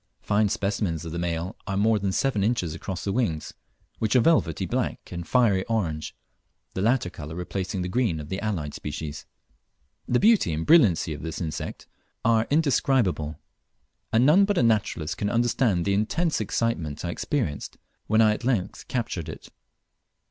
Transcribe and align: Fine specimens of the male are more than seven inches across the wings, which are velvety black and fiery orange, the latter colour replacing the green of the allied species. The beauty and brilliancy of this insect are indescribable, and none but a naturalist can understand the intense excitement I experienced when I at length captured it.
Fine 0.23 0.49
specimens 0.49 1.05
of 1.05 1.11
the 1.11 1.19
male 1.19 1.55
are 1.67 1.77
more 1.77 1.99
than 1.99 2.11
seven 2.11 2.43
inches 2.43 2.73
across 2.73 3.03
the 3.03 3.11
wings, 3.13 3.53
which 3.99 4.15
are 4.15 4.19
velvety 4.19 4.65
black 4.65 5.11
and 5.11 5.27
fiery 5.27 5.63
orange, 5.65 6.15
the 6.73 6.81
latter 6.81 7.11
colour 7.11 7.35
replacing 7.35 7.83
the 7.83 7.87
green 7.87 8.19
of 8.19 8.27
the 8.27 8.39
allied 8.39 8.73
species. 8.73 9.27
The 10.07 10.19
beauty 10.19 10.53
and 10.53 10.65
brilliancy 10.65 11.13
of 11.13 11.21
this 11.21 11.39
insect 11.39 11.85
are 12.25 12.47
indescribable, 12.49 13.39
and 14.11 14.25
none 14.25 14.43
but 14.45 14.57
a 14.57 14.63
naturalist 14.63 15.17
can 15.17 15.29
understand 15.29 15.85
the 15.85 15.93
intense 15.93 16.41
excitement 16.41 17.05
I 17.05 17.11
experienced 17.11 17.77
when 18.07 18.21
I 18.21 18.33
at 18.33 18.43
length 18.43 18.87
captured 18.87 19.29
it. 19.29 19.49